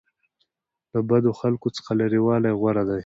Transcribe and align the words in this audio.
له 0.93 0.99
بدو 1.09 1.31
خلکو 1.39 1.67
څخه 1.77 1.91
لرې 1.99 2.19
والی 2.23 2.51
غوره 2.59 2.83
دی. 2.89 2.99